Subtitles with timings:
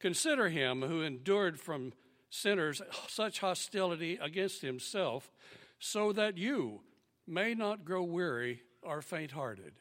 [0.00, 1.92] Consider him who endured from
[2.30, 5.30] sinners such hostility against himself,
[5.78, 6.80] so that you
[7.26, 9.72] may not grow weary or faint hearted.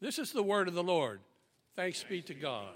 [0.00, 1.20] This is the word of the Lord.
[1.74, 2.74] Thanks be to God.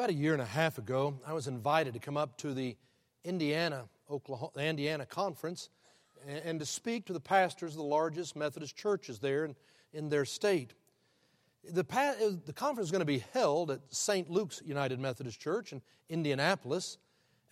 [0.00, 2.74] About a year and a half ago, I was invited to come up to the
[3.22, 5.68] Indiana, Oklahoma, Indiana conference
[6.26, 9.54] and, and to speak to the pastors of the largest Methodist churches there in,
[9.92, 10.72] in their state.
[11.70, 11.84] The,
[12.46, 14.30] the conference is going to be held at St.
[14.30, 16.96] Luke's United Methodist Church in Indianapolis,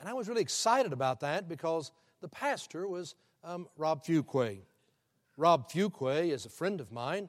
[0.00, 4.60] and I was really excited about that because the pastor was um, Rob Fuquay.
[5.36, 7.28] Rob Fuquay is a friend of mine.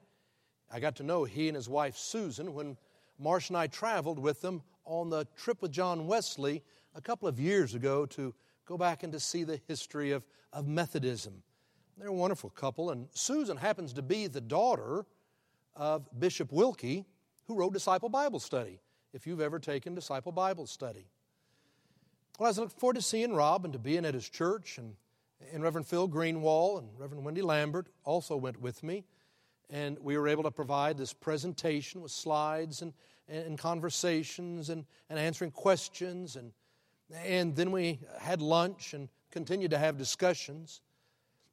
[0.71, 2.77] I got to know he and his wife Susan when
[3.19, 6.63] Marsh and I traveled with them on the trip with John Wesley
[6.95, 8.33] a couple of years ago to
[8.65, 11.43] go back and to see the history of, of Methodism.
[11.97, 15.05] They're a wonderful couple, and Susan happens to be the daughter
[15.75, 17.05] of Bishop Wilke,
[17.45, 18.79] who wrote Disciple Bible Study,
[19.13, 21.05] if you've ever taken Disciple Bible Study.
[22.39, 24.95] Well, I was looking forward to seeing Rob and to being at his church, and,
[25.53, 29.03] and Reverend Phil Greenwall and Reverend Wendy Lambert also went with me.
[29.69, 32.93] And we were able to provide this presentation with slides and,
[33.29, 36.35] and, conversations and, and answering questions.
[36.35, 36.51] And,
[37.23, 40.81] and then we had lunch and continued to have discussions.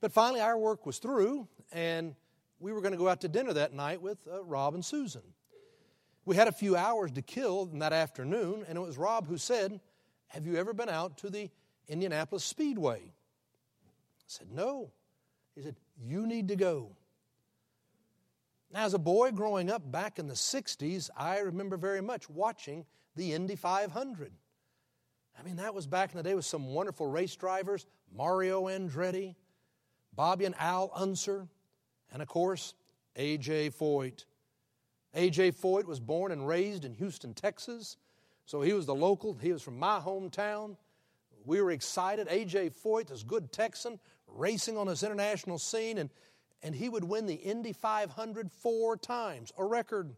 [0.01, 2.15] But finally, our work was through, and
[2.59, 5.23] we were going to go out to dinner that night with uh, Rob and Susan.
[6.25, 9.39] We had a few hours to kill in that afternoon, and it was Rob who
[9.39, 9.81] said,
[10.28, 11.51] Have you ever been out to the
[11.89, 13.01] Indianapolis Speedway?
[13.01, 14.91] I said, No.
[15.55, 16.97] He said, You need to go.
[18.72, 22.84] Now, as a boy growing up back in the 60s, I remember very much watching
[23.15, 24.32] the Indy 500.
[25.38, 29.34] I mean, that was back in the day with some wonderful race drivers Mario Andretti,
[30.15, 31.49] Bobby and Al Unser,
[32.12, 32.75] and of course,
[33.16, 33.71] A.J.
[33.71, 34.25] Foyt.
[35.15, 35.53] A.J.
[35.53, 37.97] Foyt was born and raised in Houston, Texas,
[38.44, 40.77] so he was the local, he was from my hometown.
[41.44, 42.28] We were excited.
[42.31, 42.71] A.J.
[42.71, 46.10] Foyt, this good Texan, racing on this international scene, and
[46.66, 50.16] and he would win the Indy 500 four times, a record.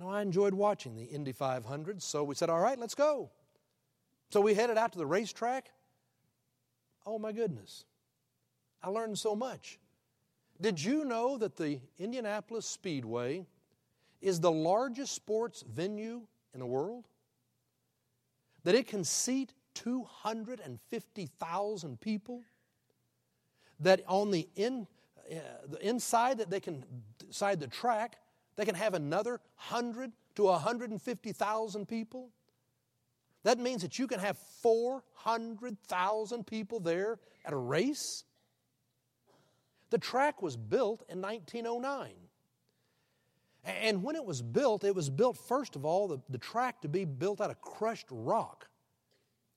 [0.00, 3.28] Know, I enjoyed watching the Indy 500, so we said, all right, let's go.
[4.30, 5.70] So we headed out to the racetrack.
[7.04, 7.84] Oh my goodness,
[8.82, 9.78] I learned so much.
[10.58, 13.44] Did you know that the Indianapolis Speedway
[14.22, 16.22] is the largest sports venue
[16.54, 17.04] in the world?
[18.64, 22.42] That it can seat 250,000 people?
[23.82, 24.86] That on the, in,
[25.30, 25.36] uh,
[25.68, 26.84] the inside that they can
[27.30, 28.16] side the track,
[28.56, 32.30] they can have another 100 to 150,000 people.
[33.44, 38.24] That means that you can have 400,000 people there at a race.
[39.90, 42.12] The track was built in 1909.
[43.64, 46.88] And when it was built, it was built, first of all, the, the track to
[46.88, 48.68] be built out of crushed rock.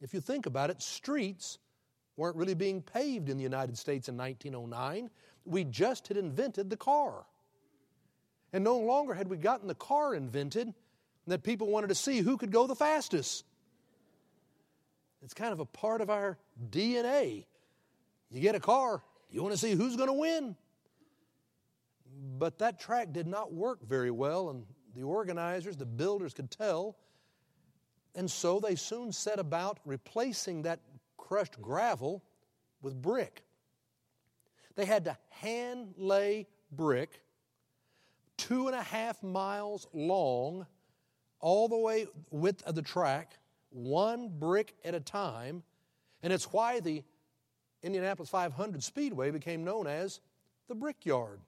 [0.01, 1.57] If you think about it, streets
[2.17, 5.09] weren't really being paved in the United States in 1909.
[5.45, 7.25] We just had invented the car.
[8.53, 10.73] And no longer had we gotten the car invented
[11.27, 13.43] that people wanted to see who could go the fastest.
[15.23, 16.37] It's kind of a part of our
[16.69, 17.45] DNA.
[18.29, 20.55] You get a car, you want to see who's going to win.
[22.37, 24.65] But that track did not work very well, and
[24.95, 26.95] the organizers, the builders could tell.
[28.13, 30.79] And so they soon set about replacing that
[31.27, 32.23] crushed gravel
[32.81, 33.43] with brick.
[34.75, 37.21] They had to hand lay brick
[38.37, 40.67] two and a half miles long,
[41.39, 43.39] all the way width of the track,
[43.69, 45.63] one brick at a time.
[46.21, 47.03] And it's why the
[47.81, 50.19] Indianapolis 500 Speedway became known as
[50.67, 51.39] the Brickyard,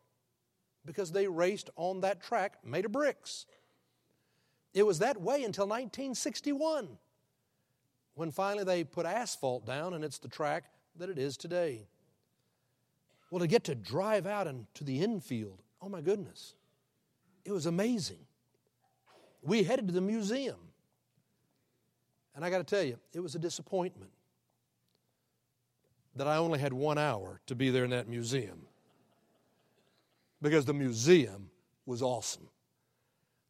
[0.86, 3.46] because they raced on that track made of bricks.
[4.74, 6.98] It was that way until 1961
[8.18, 10.64] when finally they put asphalt down and it's the track
[10.98, 11.88] that it is today.
[13.30, 16.56] Well, to get to drive out into the infield, oh my goodness.
[17.46, 18.18] it was amazing.
[19.44, 20.58] We headed to the museum.
[22.36, 24.12] And I got to tell you, it was a disappointment
[26.16, 28.64] that I only had one hour to be there in that museum
[30.42, 31.52] because the museum
[31.86, 32.50] was awesome.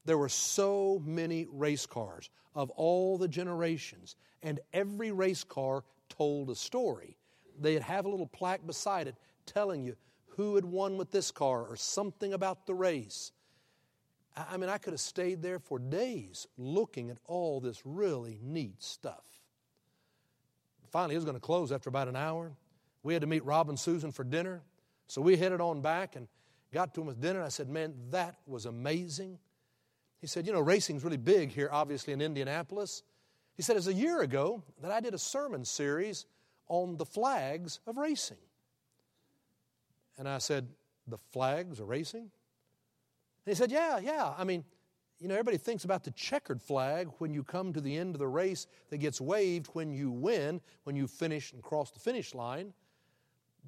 [0.08, 6.50] There were so many race cars of all the generations, and every race car told
[6.50, 7.18] a story.
[7.60, 9.16] They'd have a little plaque beside it
[9.46, 13.34] telling you who had won with this car or something about the race.
[14.34, 18.82] I mean, I could have stayed there for days looking at all this really neat
[18.82, 19.26] stuff.
[20.90, 22.56] Finally, it was going to close after about an hour.
[23.04, 24.62] We had to meet Rob and Susan for dinner.
[25.08, 26.30] So we headed on back and
[26.72, 27.44] got to them with dinner.
[27.44, 29.40] I said, Man, that was amazing.
[30.20, 33.04] He said, You know, racing's really big here, obviously, in Indianapolis.
[33.56, 36.26] He said, It's a year ago that I did a sermon series
[36.68, 38.38] on the flags of racing.
[40.18, 40.68] And I said,
[41.08, 42.22] The flags of racing?
[42.22, 42.30] And
[43.46, 44.34] he said, Yeah, yeah.
[44.38, 44.64] I mean,
[45.20, 48.20] you know, everybody thinks about the checkered flag when you come to the end of
[48.20, 52.36] the race that gets waved when you win, when you finish and cross the finish
[52.36, 52.74] line.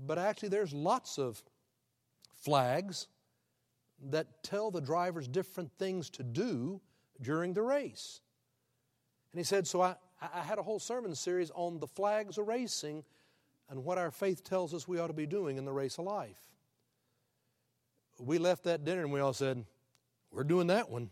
[0.05, 1.43] But actually, there's lots of
[2.35, 3.07] flags
[4.09, 6.81] that tell the drivers different things to do
[7.21, 8.21] during the race.
[9.31, 12.47] And he said, So I, I had a whole sermon series on the flags of
[12.47, 13.03] racing
[13.69, 16.05] and what our faith tells us we ought to be doing in the race of
[16.05, 16.39] life.
[18.19, 19.65] We left that dinner and we all said,
[20.31, 21.09] We're doing that one.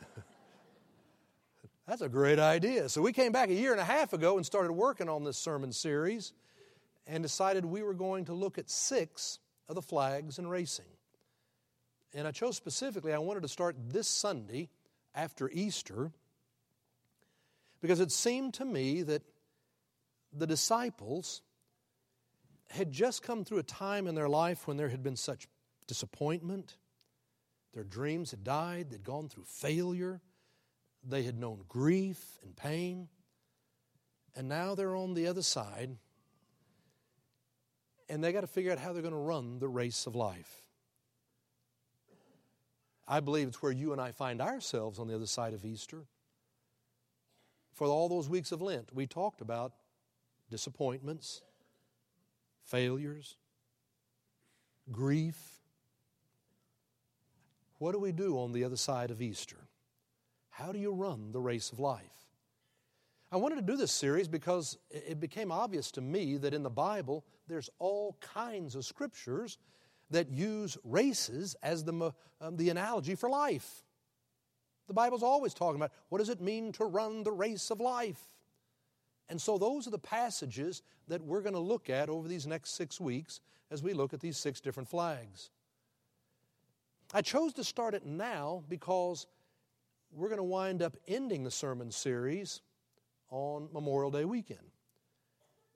[1.86, 2.88] That's a great idea.
[2.88, 5.38] So we came back a year and a half ago and started working on this
[5.38, 6.32] sermon series
[7.06, 9.38] and decided we were going to look at six
[9.68, 10.95] of the flags in racing.
[12.14, 14.68] And I chose specifically, I wanted to start this Sunday
[15.14, 16.12] after Easter
[17.80, 19.22] because it seemed to me that
[20.32, 21.42] the disciples
[22.70, 25.46] had just come through a time in their life when there had been such
[25.86, 26.76] disappointment.
[27.74, 30.20] Their dreams had died, they'd gone through failure,
[31.06, 33.08] they had known grief and pain,
[34.34, 35.96] and now they're on the other side
[38.08, 40.65] and they got to figure out how they're going to run the race of life.
[43.08, 46.06] I believe it's where you and I find ourselves on the other side of Easter.
[47.72, 49.72] For all those weeks of Lent, we talked about
[50.50, 51.42] disappointments,
[52.64, 53.36] failures,
[54.90, 55.60] grief.
[57.78, 59.68] What do we do on the other side of Easter?
[60.50, 62.16] How do you run the race of life?
[63.30, 66.70] I wanted to do this series because it became obvious to me that in the
[66.70, 69.58] Bible there's all kinds of scriptures
[70.10, 73.84] that use races as the, um, the analogy for life.
[74.86, 78.20] The Bible's always talking about what does it mean to run the race of life?
[79.28, 82.70] And so those are the passages that we're going to look at over these next
[82.76, 85.50] six weeks as we look at these six different flags.
[87.12, 89.26] I chose to start it now because
[90.12, 92.60] we're going to wind up ending the sermon series
[93.30, 94.70] on Memorial Day weekend.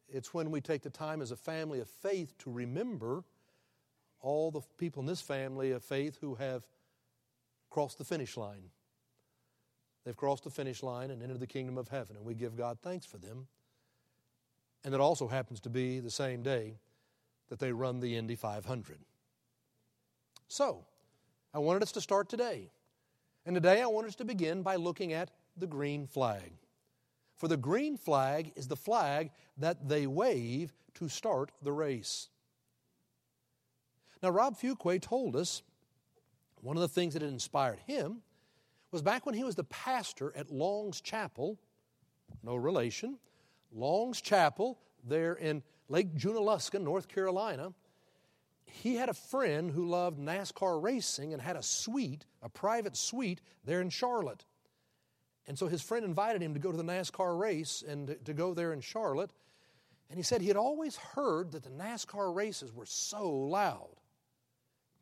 [0.08, 3.24] It's when we take the time as a family of faith to remember
[4.20, 6.66] all the people in this family of faith who have
[7.70, 8.70] crossed the finish line.
[10.04, 12.78] They've crossed the finish line and entered the kingdom of heaven, and we give God
[12.82, 13.46] thanks for them.
[14.84, 16.78] And it also happens to be the same day
[17.48, 18.98] that they run the Indy 500.
[20.48, 20.84] So,
[21.52, 22.70] I wanted us to start today.
[23.44, 26.52] And today I wanted us to begin by looking at the green flag.
[27.36, 32.28] For the green flag is the flag that they wave to start the race.
[34.22, 35.62] Now, Rob Fuquay told us
[36.60, 38.22] one of the things that had inspired him
[38.90, 41.58] was back when he was the pastor at Long's Chapel,
[42.42, 43.18] no relation,
[43.72, 47.72] Long's Chapel there in Lake Junaluska, North Carolina.
[48.64, 53.40] He had a friend who loved NASCAR racing and had a suite, a private suite
[53.64, 54.44] there in Charlotte.
[55.46, 58.54] And so his friend invited him to go to the NASCAR race and to go
[58.54, 59.30] there in Charlotte.
[60.08, 63.96] And he said he had always heard that the NASCAR races were so loud.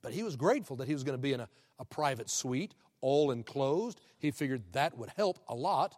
[0.03, 2.75] But he was grateful that he was going to be in a, a private suite,
[3.01, 4.01] all enclosed.
[4.19, 5.97] He figured that would help a lot.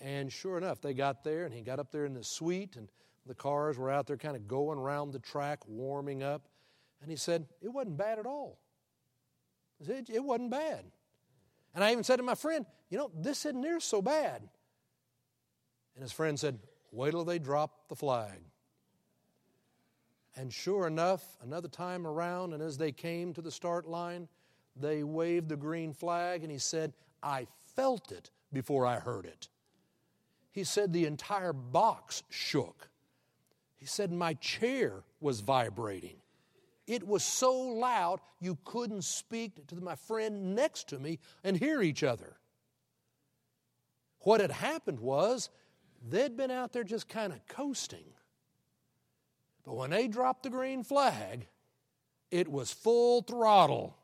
[0.00, 2.88] And sure enough, they got there and he got up there in the suite and
[3.26, 6.48] the cars were out there kind of going around the track, warming up.
[7.02, 8.58] And he said, it wasn't bad at all.
[9.78, 10.84] He said, it wasn't bad.
[11.74, 14.42] And I even said to my friend, you know, this isn't near so bad.
[15.94, 16.58] And his friend said,
[16.90, 18.40] wait till they drop the flag.
[20.40, 24.26] And sure enough, another time around, and as they came to the start line,
[24.74, 29.48] they waved the green flag, and he said, I felt it before I heard it.
[30.50, 32.88] He said, the entire box shook.
[33.76, 36.16] He said, my chair was vibrating.
[36.86, 41.82] It was so loud you couldn't speak to my friend next to me and hear
[41.82, 42.38] each other.
[44.20, 45.50] What had happened was
[46.08, 48.06] they'd been out there just kind of coasting.
[49.64, 51.46] But when they dropped the green flag,
[52.30, 53.96] it was full throttle.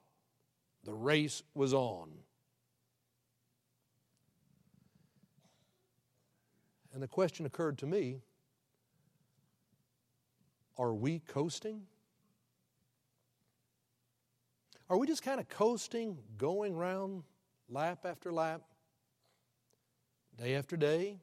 [0.84, 2.10] The race was on.
[6.92, 8.20] And the question occurred to me
[10.78, 11.82] are we coasting?
[14.88, 17.24] Are we just kind of coasting, going round
[17.68, 18.62] lap after lap,
[20.36, 21.18] day after day,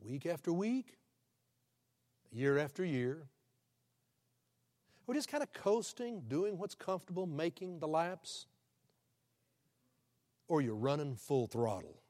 [0.00, 0.96] week after week,
[2.32, 3.28] year after year?
[5.06, 8.46] We're just kind of coasting, doing what's comfortable, making the laps?
[10.48, 12.00] Or you're running full throttle?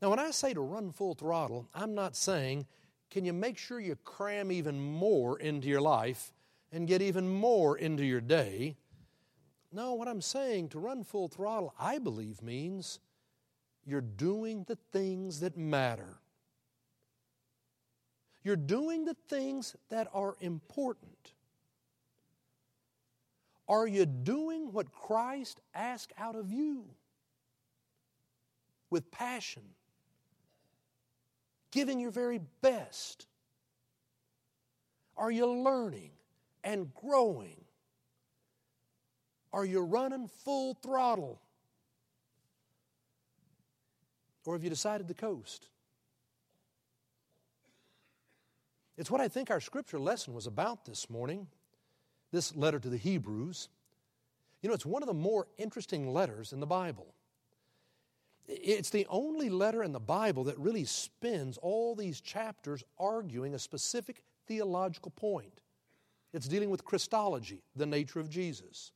[0.00, 2.66] Now, when I say to run full throttle, I'm not saying,
[3.10, 6.32] can you make sure you cram even more into your life
[6.72, 8.76] and get even more into your day?
[9.72, 13.00] No, what I'm saying to run full throttle, I believe, means
[13.84, 16.20] you're doing the things that matter.
[18.42, 21.32] You're doing the things that are important.
[23.68, 26.86] Are you doing what Christ asked out of you?
[28.90, 29.64] With passion,
[31.70, 33.26] giving your very best?
[35.16, 36.12] Are you learning
[36.64, 37.64] and growing?
[39.52, 41.40] Are you running full throttle?
[44.46, 45.68] Or have you decided to coast?
[48.98, 51.46] It's what I think our scripture lesson was about this morning,
[52.32, 53.68] this letter to the Hebrews.
[54.60, 57.14] You know, it's one of the more interesting letters in the Bible.
[58.48, 63.58] It's the only letter in the Bible that really spends all these chapters arguing a
[63.58, 65.60] specific theological point.
[66.32, 68.90] It's dealing with Christology, the nature of Jesus.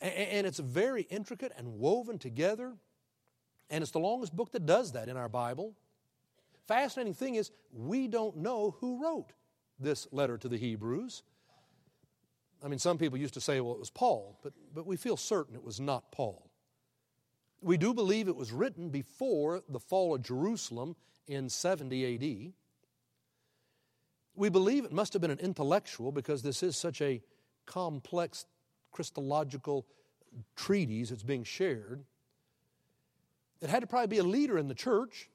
[0.00, 2.74] And it's very intricate and woven together.
[3.70, 5.74] And it's the longest book that does that in our Bible.
[6.68, 9.32] Fascinating thing is, we don't know who wrote
[9.80, 11.22] this letter to the Hebrews.
[12.62, 15.16] I mean, some people used to say, well, it was Paul, but, but we feel
[15.16, 16.50] certain it was not Paul.
[17.62, 20.94] We do believe it was written before the fall of Jerusalem
[21.26, 22.52] in 70 AD.
[24.34, 27.22] We believe it must have been an intellectual because this is such a
[27.64, 28.44] complex
[28.92, 29.86] Christological
[30.54, 32.04] treatise that's being shared.
[33.62, 35.30] It had to probably be a leader in the church,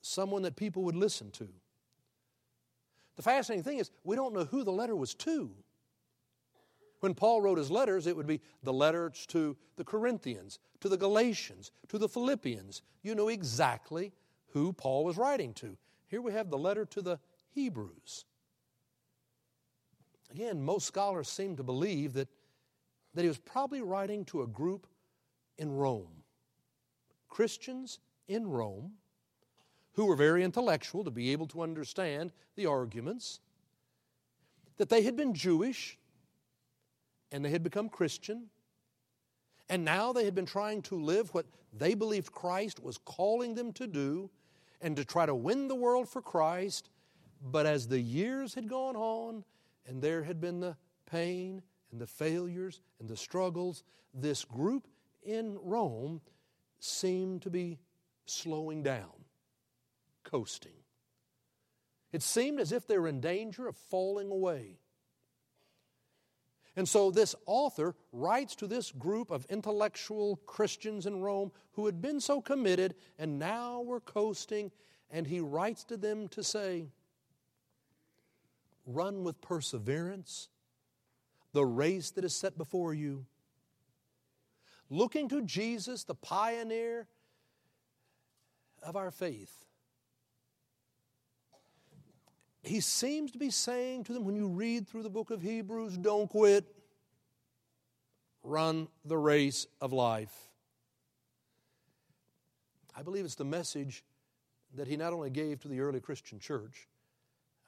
[0.00, 1.48] someone that people would listen to.
[3.16, 5.50] The fascinating thing is, we don't know who the letter was to.
[7.00, 10.96] When Paul wrote his letters, it would be the letters to the Corinthians, to the
[10.96, 12.82] Galatians, to the Philippians.
[13.02, 14.12] You know exactly
[14.48, 15.76] who Paul was writing to.
[16.08, 17.18] Here we have the letter to the
[17.54, 18.24] Hebrews.
[20.30, 22.28] Again, most scholars seem to believe that,
[23.14, 24.86] that he was probably writing to a group
[25.56, 26.22] in Rome.
[27.28, 28.92] Christians in Rome
[29.98, 33.40] who were very intellectual to be able to understand the arguments,
[34.76, 35.98] that they had been Jewish
[37.32, 38.46] and they had become Christian.
[39.68, 43.72] And now they had been trying to live what they believed Christ was calling them
[43.72, 44.30] to do
[44.80, 46.90] and to try to win the world for Christ.
[47.42, 49.44] But as the years had gone on
[49.84, 50.76] and there had been the
[51.10, 53.82] pain and the failures and the struggles,
[54.14, 54.86] this group
[55.24, 56.20] in Rome
[56.78, 57.80] seemed to be
[58.26, 59.24] slowing down,
[60.28, 60.72] coasting.
[62.12, 64.78] It seemed as if they were in danger of falling away.
[66.76, 72.00] And so this author writes to this group of intellectual Christians in Rome who had
[72.00, 74.70] been so committed and now were coasting,
[75.10, 76.86] and he writes to them to say,
[78.86, 80.48] Run with perseverance
[81.52, 83.26] the race that is set before you.
[84.88, 87.08] Looking to Jesus, the pioneer
[88.82, 89.67] of our faith.
[92.62, 95.96] He seems to be saying to them when you read through the book of Hebrews,
[95.96, 96.64] don't quit.
[98.42, 100.34] Run the race of life.
[102.96, 104.02] I believe it's the message
[104.74, 106.88] that he not only gave to the early Christian church,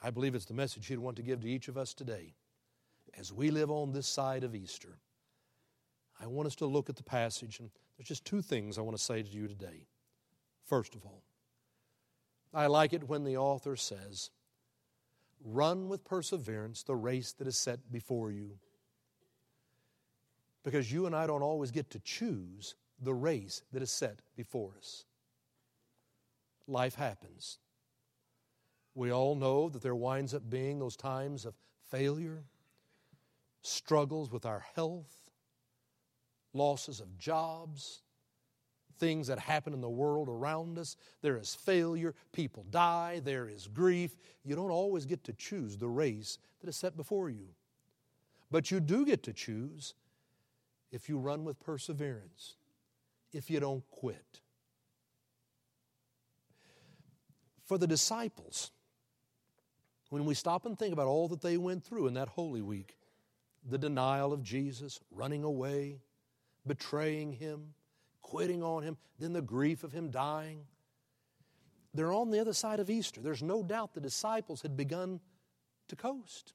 [0.03, 2.35] I believe it's the message he'd want to give to each of us today.
[3.19, 4.99] As we live on this side of Easter,
[6.21, 8.97] I want us to look at the passage, and there's just two things I want
[8.97, 9.87] to say to you today.
[10.67, 11.23] First of all,
[12.53, 14.31] I like it when the author says,
[15.45, 18.59] Run with perseverance the race that is set before you.
[20.63, 24.73] Because you and I don't always get to choose the race that is set before
[24.77, 25.05] us.
[26.67, 27.59] Life happens.
[28.95, 31.55] We all know that there winds up being those times of
[31.91, 32.45] failure,
[33.63, 35.31] struggles with our health,
[36.53, 38.03] losses of jobs,
[39.01, 40.97] things that happen in the world around us.
[41.23, 44.17] There is failure, people die, there is grief.
[44.45, 47.49] You don't always get to choose the race that is set before you.
[48.51, 49.95] But you do get to choose
[50.93, 52.57] if you run with perseverance,
[53.33, 54.41] if you don't quit.
[57.65, 58.73] For the disciples,
[60.11, 62.97] when we stop and think about all that they went through in that Holy Week,
[63.69, 66.01] the denial of Jesus, running away,
[66.67, 67.75] betraying him,
[68.23, 70.65] quitting on him, then the grief of him dying.
[71.93, 73.21] They're on the other side of Easter.
[73.21, 75.21] There's no doubt the disciples had begun
[75.89, 76.53] to coast.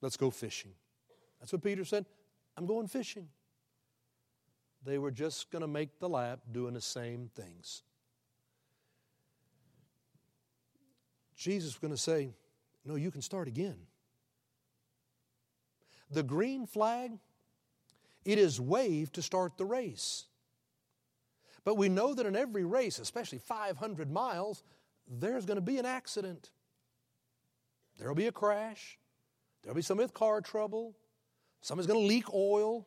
[0.00, 0.72] Let's go fishing.
[1.38, 2.06] That's what Peter said.
[2.56, 3.28] I'm going fishing.
[4.84, 7.82] They were just going to make the lap doing the same things.
[11.36, 12.30] Jesus was going to say,
[12.84, 13.76] No, you can start again.
[16.10, 17.12] The green flag,
[18.24, 20.26] it is waved to start the race.
[21.64, 24.62] But we know that in every race, especially 500 miles,
[25.08, 26.50] there's going to be an accident.
[27.98, 28.98] There'll be a crash.
[29.62, 30.96] There'll be some with car trouble.
[31.60, 32.86] Somebody's going to leak oil.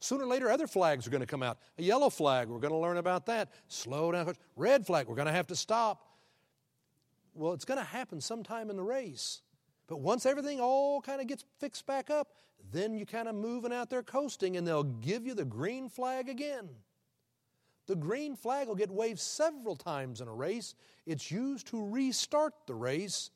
[0.00, 1.58] Sooner or later, other flags are going to come out.
[1.78, 3.50] A yellow flag, we're going to learn about that.
[3.68, 4.34] Slow down.
[4.56, 6.06] Red flag, we're going to have to stop.
[7.34, 9.40] Well, it's going to happen sometime in the race.
[9.90, 12.28] But once everything all kind of gets fixed back up,
[12.72, 16.28] then you kind of moving out there coasting, and they'll give you the green flag
[16.28, 16.68] again.
[17.88, 20.76] The green flag will get waved several times in a race.
[21.06, 23.30] It's used to restart the race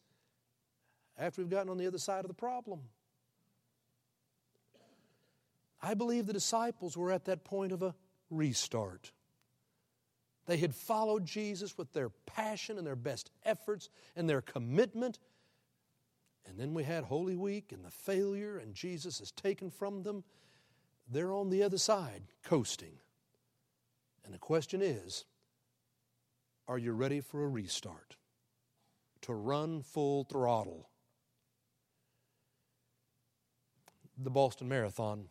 [1.18, 2.82] after we've gotten on the other side of the problem.
[5.82, 7.96] I believe the disciples were at that point of a
[8.30, 9.10] restart.
[10.46, 15.18] They had followed Jesus with their passion and their best efforts and their commitment.
[16.46, 20.24] And then we had Holy Week and the failure, and Jesus is taken from them.
[21.10, 22.98] They're on the other side, coasting.
[24.24, 25.24] And the question is
[26.66, 28.16] are you ready for a restart?
[29.22, 30.88] To run full throttle?
[34.18, 35.28] The Boston Marathon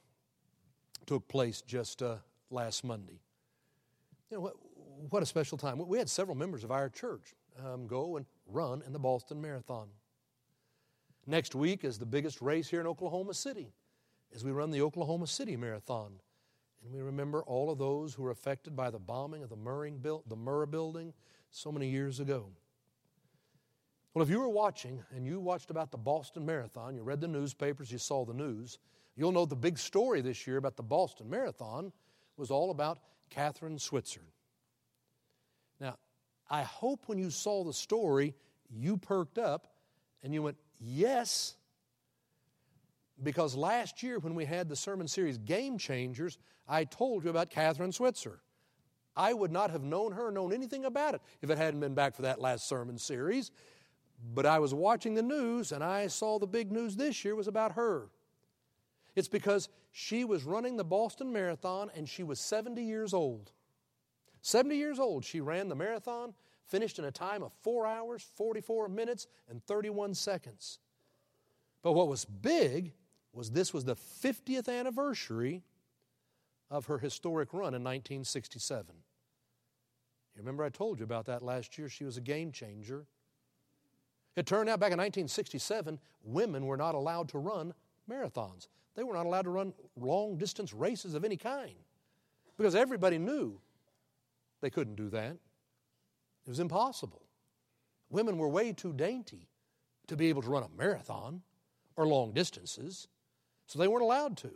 [1.05, 2.17] took place just uh,
[2.49, 3.19] last Monday.
[4.29, 4.53] You know, what,
[5.09, 5.85] what a special time.
[5.87, 9.87] We had several members of our church um, go and run in the Boston Marathon.
[11.25, 13.71] Next week is the biggest race here in Oklahoma City
[14.35, 16.13] as we run the Oklahoma City Marathon.
[16.83, 20.69] And we remember all of those who were affected by the bombing of the, Murrah
[20.69, 21.13] building
[21.49, 22.47] so many years ago.
[24.13, 27.27] Well, if you were watching and you watched about the Boston Marathon, you read the
[27.27, 28.79] newspapers, you saw the news,
[29.15, 31.91] you'll know the big story this year about the Boston Marathon
[32.35, 34.25] was all about Kathrine Switzer.
[35.79, 35.97] Now,
[36.49, 38.35] I hope when you saw the story,
[38.69, 39.67] you perked up
[40.21, 41.55] and you went, Yes.
[43.21, 47.49] Because last year, when we had the sermon series Game Changers, I told you about
[47.49, 48.39] Kathrine Switzer.
[49.15, 52.15] I would not have known her, known anything about it, if it hadn't been back
[52.15, 53.51] for that last sermon series.
[54.33, 57.47] But I was watching the news and I saw the big news this year was
[57.47, 58.09] about her.
[59.15, 63.51] It's because she was running the Boston Marathon and she was 70 years old.
[64.41, 66.33] 70 years old, she ran the marathon,
[66.67, 70.79] finished in a time of 4 hours, 44 minutes, and 31 seconds.
[71.81, 72.93] But what was big
[73.33, 75.63] was this was the 50th anniversary
[76.69, 78.95] of her historic run in 1967.
[80.35, 81.89] You remember I told you about that last year?
[81.89, 83.05] She was a game changer.
[84.35, 87.73] It turned out back in 1967, women were not allowed to run
[88.09, 88.67] marathons.
[88.95, 91.75] They were not allowed to run long distance races of any kind
[92.57, 93.59] because everybody knew
[94.61, 95.37] they couldn't do that.
[96.45, 97.21] It was impossible.
[98.09, 99.49] Women were way too dainty
[100.07, 101.41] to be able to run a marathon
[101.95, 103.07] or long distances,
[103.67, 104.51] so they weren't allowed to.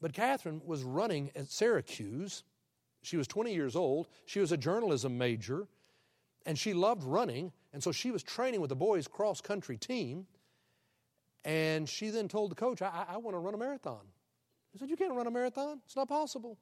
[0.00, 2.42] But Kathrine was running at Syracuse.
[3.02, 4.08] She was 20 years old.
[4.26, 5.68] She was a journalism major,
[6.44, 10.26] and she loved running, and so she was training with the boys' cross country team.
[11.44, 14.04] And she then told the coach, I, I want to run a marathon.
[14.72, 15.80] He said, You can't run a marathon.
[15.84, 16.58] It's not possible.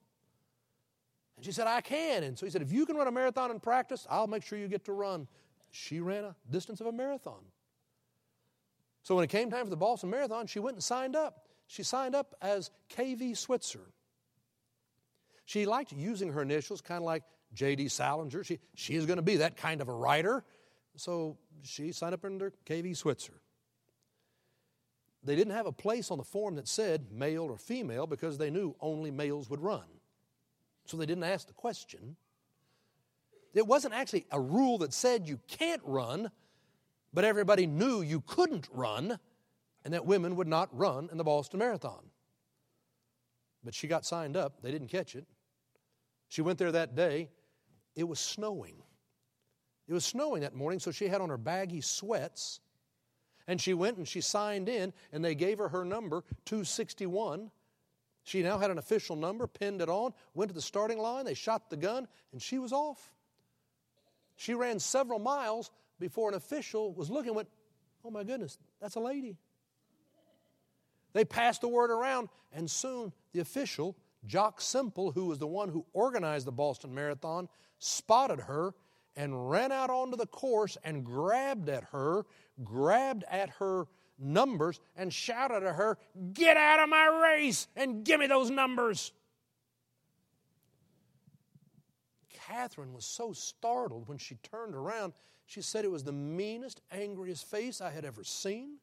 [1.40, 2.22] And she said, I can.
[2.22, 4.58] And so he said, If you can run a marathon in practice, I'll make sure
[4.58, 5.26] you get to run.
[5.70, 7.40] She ran a distance of a marathon.
[9.04, 11.46] So when it came time for the Boston Marathon, she went and signed up.
[11.66, 13.90] She signed up as KV Switzer.
[15.46, 17.22] She liked using her initials, kind of like
[17.54, 17.88] J.D.
[17.88, 18.44] Salinger.
[18.44, 20.44] She, she is going to be that kind of a writer.
[20.96, 23.40] So she signed up under KV Switzer.
[25.24, 28.50] They didn't have a place on the form that said male or female because they
[28.50, 29.84] knew only males would run.
[30.90, 32.16] So they didn't ask the question.
[33.54, 36.32] it wasn't actually a rule that said you can't run,
[37.14, 39.16] but everybody knew you couldn't run
[39.84, 42.10] and that women would not run in the Boston Marathon.
[43.62, 44.62] But she got signed up.
[44.62, 45.26] They didn't catch it.
[46.28, 47.28] She went there that day.
[47.94, 48.82] It was snowing.
[49.86, 52.58] It was snowing that morning, so she had on her baggy sweats.
[53.46, 57.52] And she went and she signed in, and they gave her her number, 261.
[58.24, 61.34] She now had an official number, pinned it on, went to the starting line, they
[61.34, 63.12] shot the gun, and she was off.
[64.36, 67.48] She ran several miles before an official was looking went,
[68.04, 69.36] Oh my goodness, that's a lady.
[71.12, 75.68] They passed the word around, and soon the official, Jock Semple, who was the one
[75.68, 78.74] who organized the Boston Marathon, spotted her
[79.16, 82.24] and ran out onto the course and grabbed at her,
[82.62, 83.86] grabbed at her
[84.20, 85.98] numbers, and shouted at her,
[86.32, 89.12] Get out of my race and give me those numbers.
[92.50, 95.12] Kathrine was so startled when she turned around.
[95.46, 98.76] She said it was the meanest, angriest face I had ever seen.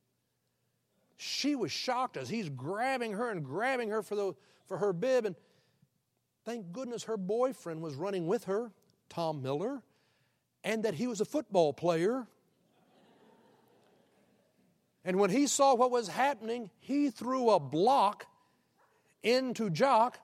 [1.17, 4.33] She was shocked as he's grabbing her and grabbing her for, the,
[4.67, 5.25] for her bib.
[5.25, 5.35] And
[6.45, 8.71] thank goodness her boyfriend was running with her,
[9.09, 9.81] Tom Miller,
[10.63, 12.27] and that he was a football player.
[15.07, 18.25] And when he saw what was happening, he threw a block
[19.23, 20.19] into Jock.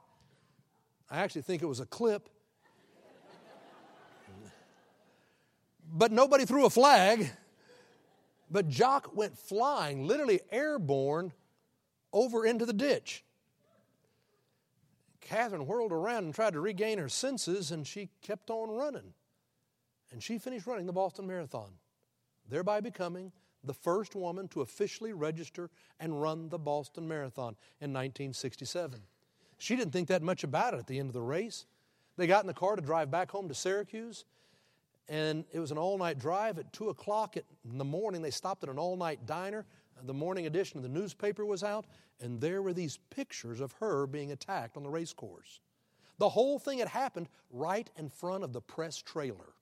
[1.09, 2.27] I actually think it was a clip.
[5.89, 7.31] but nobody threw a flag.
[8.51, 11.31] But Jock went flying, literally airborne,
[12.11, 13.23] over into the ditch.
[15.21, 19.13] Kathrine whirled around and tried to regain her senses, and she kept on running.
[20.11, 21.71] And she finished running the Boston Marathon,
[22.49, 23.31] thereby becoming
[23.63, 28.99] the first woman to officially register and run the Boston Marathon in 1967.
[29.57, 31.65] She didn't think that much about it at the end of the race.
[32.17, 34.25] They got in the car to drive back home to Syracuse,
[35.07, 36.59] and it was an all night drive.
[36.59, 39.65] At 2 o'clock in the morning, they stopped at an all night diner.
[40.01, 41.85] The morning edition of the newspaper was out,
[42.19, 45.59] and there were these pictures of her being attacked on the race course.
[46.17, 49.53] The whole thing had happened right in front of the press trailer.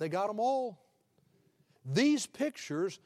[0.00, 0.80] They got them all.
[1.84, 2.98] These pictures,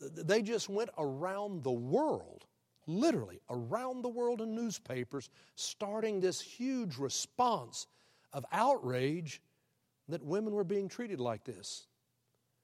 [0.00, 2.44] they just went around the world
[2.88, 7.86] literally around the world in newspapers, starting this huge response
[8.32, 9.40] of outrage
[10.08, 11.86] that women were being treated like this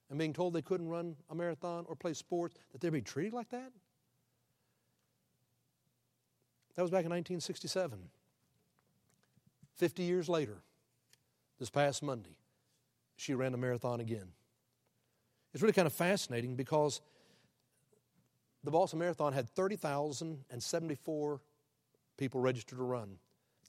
[0.09, 3.35] and being told they couldn't run a marathon or play sports, that they'd be treated
[3.35, 3.71] like that?
[6.75, 7.99] That was back in 1967.
[9.77, 10.63] 50 years later,
[11.59, 12.37] this past Monday,
[13.17, 14.29] she ran a marathon again.
[15.53, 17.01] It's really kind of fascinating because
[18.65, 21.41] the Boston Marathon had 30,074
[22.17, 23.19] people registered to run.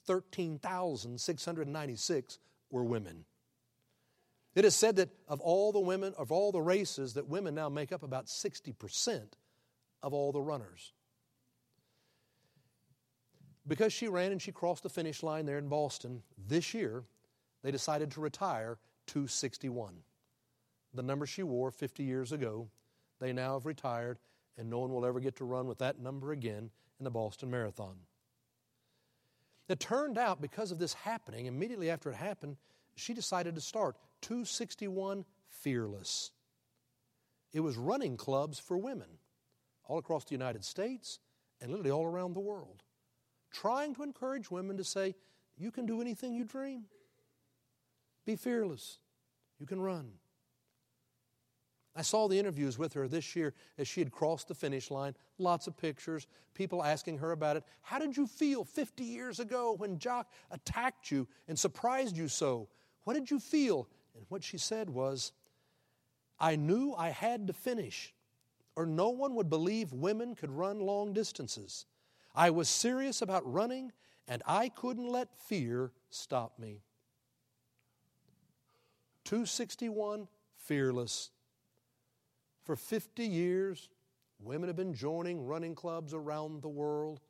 [0.06, 2.38] 13,696
[2.70, 3.24] were women.
[4.54, 7.68] It is said that of all the women, of all the races, that women now
[7.68, 9.22] make up about 60%
[10.02, 10.94] of all the runners.
[13.68, 17.04] Because she ran and she crossed the finish line there in Boston, this year
[17.62, 19.94] they decided to retire 261.
[20.94, 22.68] The number she wore 50 years ago,
[23.20, 24.18] they now have retired
[24.58, 27.50] and no one will ever get to run with that number again in the Boston
[27.50, 27.96] Marathon.
[29.68, 32.56] It turned out, because of this happening, immediately after it happened,
[32.94, 36.32] she decided to start 261 Fearless.
[37.52, 39.08] It was running clubs for women
[39.84, 41.18] all across the United States
[41.60, 42.82] and literally all around the world,
[43.50, 45.14] trying to encourage women to say,
[45.56, 46.84] You can do anything you dream.
[48.26, 48.98] Be fearless.
[49.58, 50.10] You can run.
[51.94, 55.14] I saw the interviews with her this year as she had crossed the finish line.
[55.38, 57.64] Lots of pictures, people asking her about it.
[57.80, 62.68] How did you feel 50 years ago when Jock attacked you and surprised you so?
[63.04, 63.88] What did you feel?
[64.14, 65.32] And what she said was,
[66.38, 68.12] I knew I had to finish,
[68.74, 71.86] or no one would believe women could run long distances.
[72.34, 73.92] I was serious about running,
[74.28, 76.82] and I couldn't let fear stop me.
[79.26, 81.30] 261 Fearless
[82.64, 83.88] for 50 years,
[84.40, 87.20] women have been joining running clubs around the world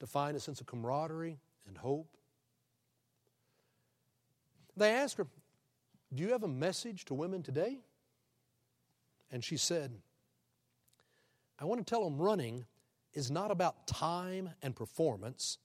[0.00, 2.16] to find a sense of camaraderie and hope.
[4.76, 5.26] They asked her,
[6.14, 7.80] Do you have a message to women today?
[9.30, 9.92] And she said,
[11.58, 12.64] I want to tell them running
[13.12, 15.58] is not about time and performance,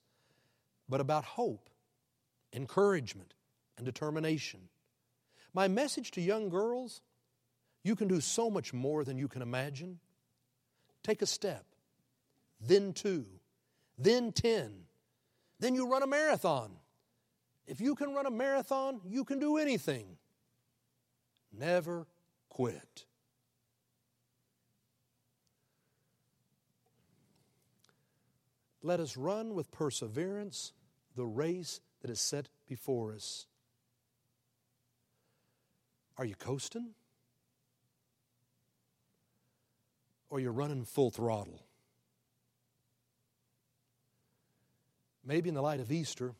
[0.86, 1.70] but about hope,
[2.52, 3.32] encouragement,
[3.78, 4.60] and determination.
[5.56, 7.00] My message to young girls
[7.82, 10.00] you can do so much more than you can imagine.
[11.02, 11.64] Take a step,
[12.60, 13.24] then two,
[13.96, 14.84] then ten.
[15.58, 16.72] then you run a marathon.
[17.66, 20.18] If you can run a marathon, you can do anything.
[21.58, 22.06] Never
[22.50, 23.06] quit.
[28.82, 30.74] Let us run with perseverance
[31.16, 33.46] the race that is set before us.
[36.18, 36.90] Are you coasting?
[40.30, 41.62] Or you're running full throttle?
[45.24, 46.34] Maybe in the light of Easter,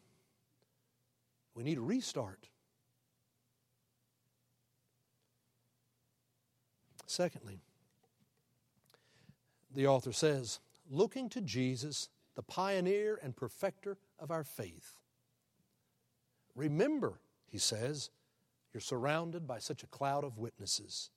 [1.54, 2.48] we need a restart.
[7.06, 7.60] Secondly,
[9.74, 10.60] the author says,
[10.90, 14.96] looking to Jesus, the pioneer and perfecter of our faith.
[16.54, 18.10] Remember, he says,
[18.76, 21.08] you're surrounded by such a cloud of witnesses.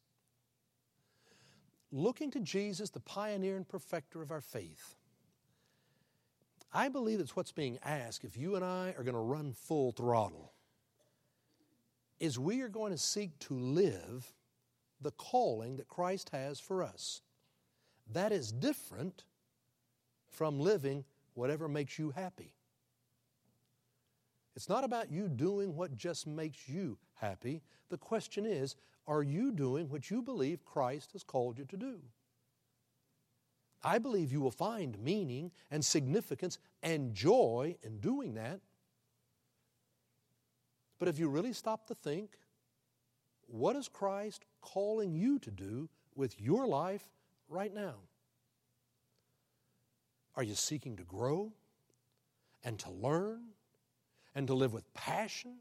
[1.92, 4.96] Looking to Jesus, the pioneer and perfecter of our faith.
[6.72, 9.92] I believe it's what's being asked if you and I are going to run full
[9.92, 10.54] throttle.
[12.22, 14.32] Is we are going to seek to live
[15.02, 17.22] the calling that Christ has for us.
[18.10, 19.26] That is different
[20.30, 22.54] from living whatever makes you happy.
[24.60, 27.62] It's not about you doing what just makes you happy.
[27.88, 28.76] The question is
[29.08, 32.00] are you doing what you believe Christ has called you to do?
[33.82, 38.60] I believe you will find meaning and significance and joy in doing that.
[41.00, 42.32] But if you really stop to think,
[43.48, 47.08] what is Christ calling you to do with your life
[47.48, 47.96] right now?
[50.36, 51.54] Are you seeking to grow
[52.66, 53.54] and to learn
[54.36, 55.58] and to live with passion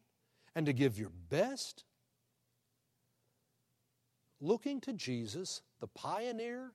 [0.55, 1.85] and to give your best?
[4.41, 6.73] Looking to Jesus, the pioneer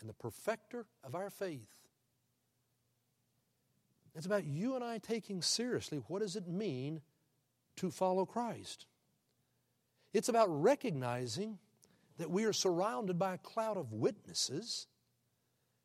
[0.00, 1.84] and the perfecter of our faith.
[4.14, 7.00] It's about you and I taking seriously what does it mean
[7.76, 8.86] to follow Christ.
[10.12, 11.58] It's about recognizing
[12.18, 14.86] that we are surrounded by a cloud of witnesses.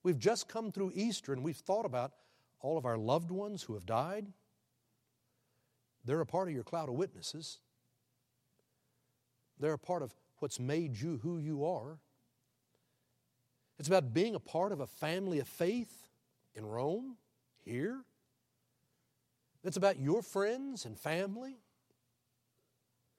[0.04, 2.14] We've just come through Easter and we've thought about
[2.60, 4.28] all of our loved ones who have died.
[6.06, 7.60] They're a part of your cloud of witnesses.
[9.60, 12.00] They're a part of what's made you who you are.
[13.78, 16.08] It's about being a part of a family of faith
[16.56, 17.16] in Rome,
[17.64, 18.04] here.
[19.64, 21.58] It's about your friends and family.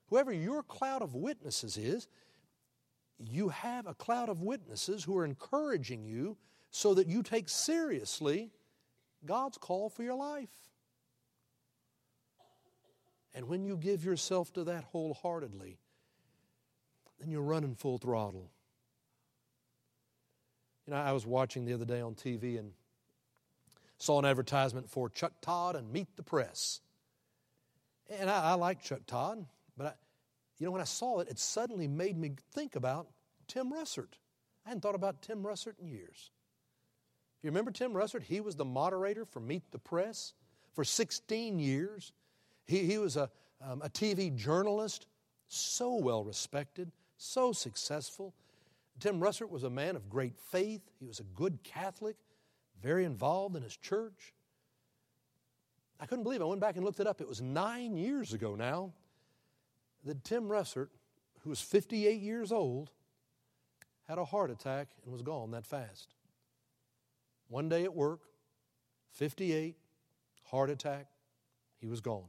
[0.08, 2.08] Whoever your cloud of witnesses is,
[3.18, 6.36] you have a cloud of witnesses who are encouraging you
[6.70, 8.50] so that you take seriously
[9.24, 10.69] God's call for your life.
[13.34, 15.78] And when you give yourself to that wholeheartedly,
[17.18, 18.50] then you're running full throttle.
[20.86, 22.72] You know, I was watching the other day on TV and
[23.98, 26.80] saw an advertisement for Chuck Todd and Meet the Press.
[28.08, 29.92] And I, I like Chuck Todd, but I,
[30.58, 33.06] you know, when I saw it, it suddenly made me think about
[33.46, 34.14] Tim Russert.
[34.64, 36.30] I hadn't thought about Tim Russert in years.
[37.42, 38.22] You remember Tim Russert?
[38.22, 40.34] He was the moderator for Meet the Press
[40.74, 42.12] for 16 years.
[42.70, 43.28] He, he was a,
[43.61, 45.09] um, a TV journalist,
[45.48, 48.33] so well respected, so successful.
[49.00, 50.83] Tim Russert was a man of great faith.
[51.00, 52.14] He was a good Catholic,
[52.80, 54.35] very involved in his church.
[55.98, 56.44] I couldn't believe it.
[56.44, 57.20] I went back and looked it up.
[57.20, 58.92] It was nine years ago now
[60.04, 60.90] that Tim Russert,
[61.40, 62.92] who was 58 years old,
[64.06, 66.14] had a heart attack and was gone that fast.
[67.48, 68.20] One day at work,
[69.11, 69.74] 58,
[70.44, 71.09] heart attack,
[71.80, 72.28] he was gone.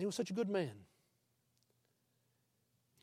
[0.00, 0.72] He was such a good man.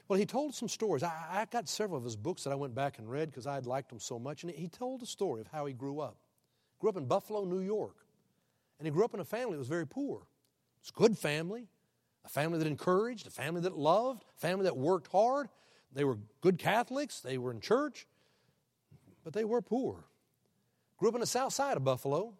[0.07, 1.03] Well, he told some stories.
[1.03, 3.55] I, I got several of his books that I went back and read because I
[3.55, 4.43] had liked them so much.
[4.43, 6.17] And he told a story of how he grew up.
[6.79, 7.95] Grew up in Buffalo, New York.
[8.79, 10.27] And he grew up in a family that was very poor.
[10.79, 11.67] It's a good family,
[12.23, 15.49] a family that encouraged, a family that loved, a family that worked hard.
[15.91, 18.05] They were good Catholics, they were in church,
[19.23, 20.05] but they were poor.
[20.97, 22.33] Grew up in the south side of Buffalo,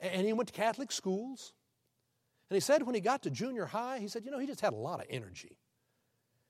[0.00, 1.52] and he went to Catholic schools.
[2.54, 4.60] And he said when he got to junior high, he said, you know, he just
[4.60, 5.56] had a lot of energy.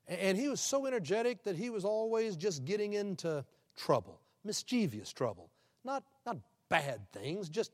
[0.06, 3.42] And he was so energetic that he was always just getting into
[3.74, 5.48] trouble, mischievous trouble.
[5.82, 6.36] Not, not
[6.68, 7.72] bad things, just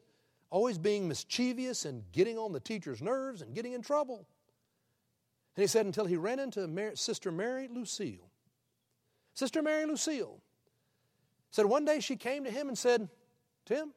[0.49, 4.29] always being mischievous and getting on the teacher's nerves and getting in trouble.
[5.57, 8.31] And he said until he ran into Mary, Sister Mary Lucille.
[9.35, 10.41] Sister Mary Lucille
[11.51, 13.09] said one day she came to him and said,
[13.67, 13.93] Tim,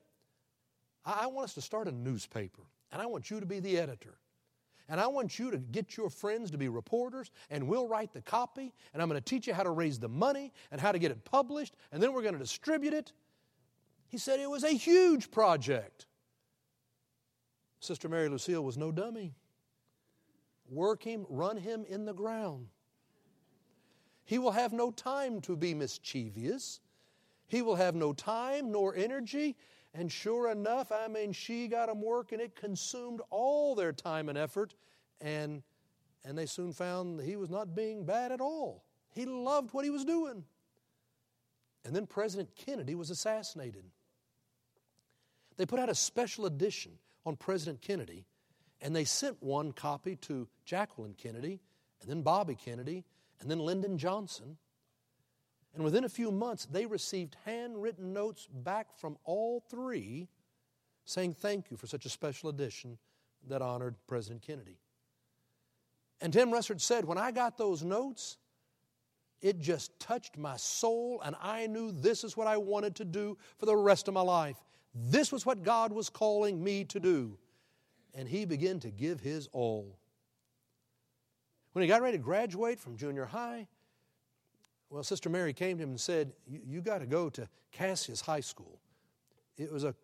[1.05, 3.77] I, I want us to start a newspaper, and I want you to be the
[3.77, 4.17] editor.
[4.89, 8.21] And I want you to get your friends to be reporters, and we'll write the
[8.21, 10.99] copy, and I'm going to teach you how to raise the money and how to
[10.99, 13.13] get it published, and then we're going to distribute it.
[14.07, 16.05] He said it was a huge project.
[17.79, 19.33] Sister Mary Lucille was no dummy.
[20.69, 22.67] Work him, run him in the ground.
[24.25, 26.79] He will have no time to be mischievous.
[27.47, 29.57] He will have no time nor energy.
[29.93, 32.39] And sure enough, I mean, she got him working.
[32.39, 34.73] It consumed all their time and effort.
[35.21, 35.61] And,
[36.25, 38.83] and they soon found he was not being bad at all.
[39.13, 40.43] He loved what he was doing.
[41.85, 43.83] And then President Kennedy was assassinated.
[45.57, 46.93] They put out a special edition
[47.25, 48.25] on President Kennedy,
[48.81, 51.59] and they sent one copy to Jacqueline Kennedy,
[52.01, 53.03] and then Bobby Kennedy,
[53.39, 54.57] and then Lyndon Johnson.
[55.73, 60.27] And within a few months, they received handwritten notes back from all three
[61.05, 62.97] saying thank you for such a special edition
[63.47, 64.77] that honored President Kennedy.
[66.21, 68.37] And Tim Russert said, When I got those notes,
[69.41, 73.37] it just touched my soul, and I knew this is what I wanted to do
[73.57, 74.57] for the rest of my life.
[74.95, 77.37] This was what God was calling me to do.
[78.13, 79.97] And he began to give his all.
[81.73, 83.67] When he got ready to graduate from junior high,
[84.93, 88.41] well, Sister Mary came to him and said, You got to go to Canisius High
[88.41, 88.79] School.
[89.57, 89.95] It was a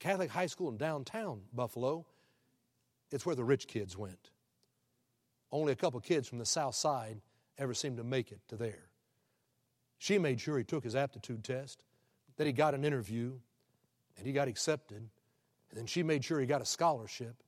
[0.00, 2.04] Catholic high school in downtown Buffalo.
[3.10, 4.30] It's where the rich kids went.
[5.50, 7.22] Only a couple kids from the south side
[7.56, 8.90] ever seemed to make it to there.
[9.96, 11.82] She made sure he took his aptitude test,
[12.36, 13.32] that he got an interview,
[14.18, 15.08] and he got accepted.
[15.70, 17.42] And then she made sure he got a scholarship,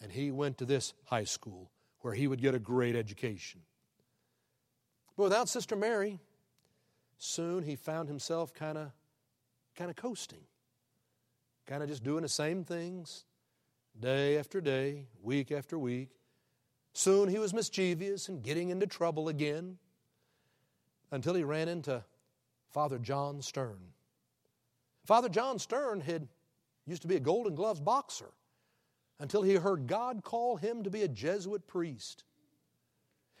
[0.00, 3.62] and he went to this high school where he would get a great education.
[5.18, 6.20] But without Sister Mary,
[7.18, 8.92] soon he found himself kind of
[9.76, 10.44] kind of coasting,
[11.66, 13.24] kind of just doing the same things
[13.98, 16.10] day after day, week after week.
[16.92, 19.78] Soon he was mischievous and getting into trouble again
[21.10, 22.04] until he ran into
[22.70, 23.80] Father John Sturm.
[25.04, 26.28] Father John Sturm had
[26.86, 28.30] used to be a Golden Gloves boxer
[29.18, 32.22] until he heard God call him to be a Jesuit priest.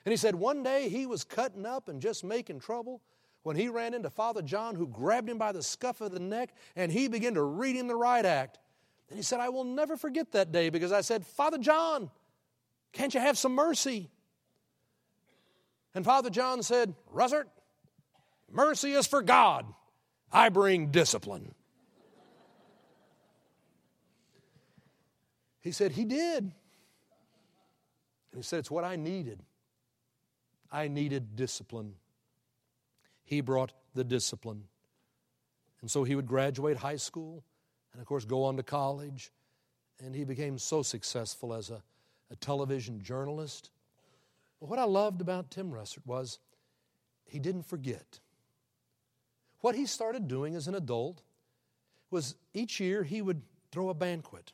[0.04, 3.02] And he said one day he was cutting up and just making trouble
[3.42, 6.50] when he ran into Father John, who grabbed him by the scuff of the neck
[6.76, 8.58] and he began to read him the right act.
[9.08, 12.10] And he said, I will never forget that day because I said, Father John,
[12.92, 14.10] can't you have some mercy?
[15.94, 17.46] And Father John said, Russert,
[18.50, 19.66] mercy is for God.
[20.30, 21.54] I bring discipline.
[25.60, 26.44] He said, He did.
[26.44, 26.52] And
[28.34, 29.42] he said, It's what I needed.
[30.70, 31.94] I needed discipline.
[33.24, 34.64] He brought the discipline.
[35.80, 37.44] And so he would graduate high school
[37.92, 39.32] and, of course, go on to college.
[40.04, 41.82] And he became so successful as a,
[42.30, 43.70] a television journalist.
[44.60, 46.38] But what I loved about Tim Russert was
[47.24, 48.20] he didn't forget.
[49.60, 51.22] What he started doing as an adult
[52.10, 54.52] was each year he would throw a banquet.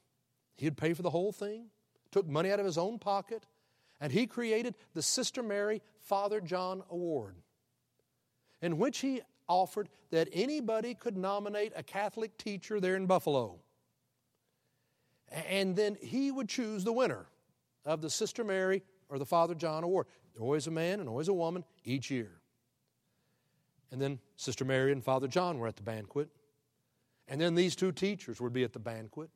[0.56, 1.66] He'd pay for the whole thing,
[2.10, 3.44] took money out of his own pocket,
[4.00, 7.36] and he created the Sister Mary Father John Award,
[8.60, 13.60] in which he offered that anybody could nominate a Catholic teacher there in Buffalo.
[15.48, 17.26] And then he would choose the winner
[17.84, 20.06] of the Sister Mary or the Father John Award.
[20.38, 22.40] Always a man and always a woman each year.
[23.90, 26.28] And then Sister Mary and Father John were at the banquet.
[27.28, 29.30] And then these two teachers would be at the banquet.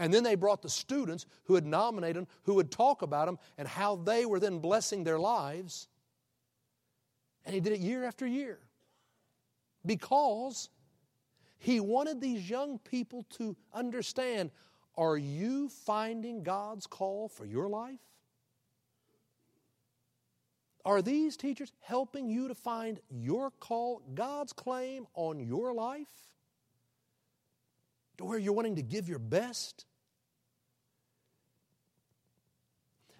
[0.00, 3.38] And then they brought the students who had nominated them, who would talk about them
[3.58, 5.88] and how they were then blessing their lives.
[7.44, 8.58] And he did it year after year
[9.84, 10.70] because
[11.58, 14.50] he wanted these young people to understand
[14.96, 18.00] are you finding God's call for your life?
[20.82, 26.08] Are these teachers helping you to find your call, God's claim on your life?
[28.16, 29.84] To where you're wanting to give your best?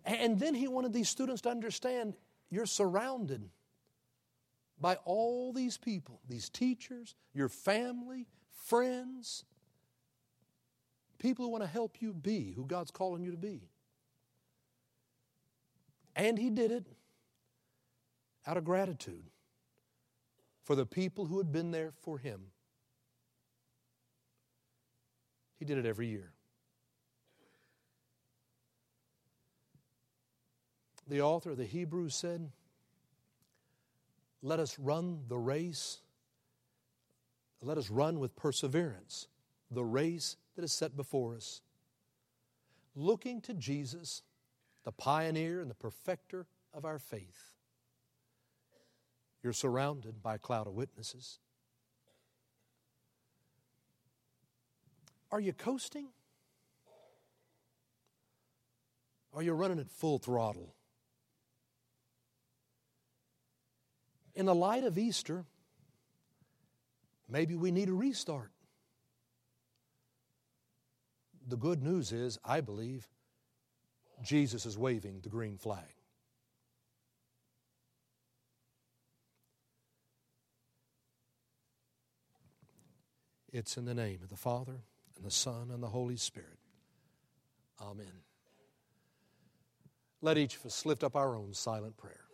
[0.04, 2.14] And then he wanted these students to understand
[2.50, 3.48] you're surrounded
[4.80, 9.44] by all these people, these teachers, your family, friends,
[11.18, 13.68] people who want to help you be who God's calling you to be.
[16.16, 16.86] And he did it
[18.46, 19.24] out of gratitude
[20.64, 22.40] for the people who had been there for him.
[25.58, 26.32] He did it every year.
[31.10, 32.52] The author of the Hebrews said,
[34.42, 35.98] Let us run the race.
[37.60, 39.26] Let us run with perseverance
[39.72, 41.62] the race that is set before us.
[42.94, 44.22] Looking to Jesus,
[44.84, 47.56] the pioneer and the perfecter of our faith.
[49.42, 51.40] You're surrounded by a cloud of witnesses.
[55.32, 56.06] Are you coasting?
[59.34, 60.76] Are you running at full throttle?
[64.40, 65.44] In the light of Easter,
[67.28, 68.52] maybe we need a restart.
[71.46, 73.06] The good news is, I believe,
[74.22, 75.92] Jesus is waving the green flag.
[83.52, 84.84] It's in the name of the Father,
[85.16, 86.60] and the Son, and the Holy Spirit.
[87.78, 88.22] Amen.
[90.22, 92.29] Let each of us lift up our own silent prayer.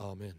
[0.00, 0.34] Amen.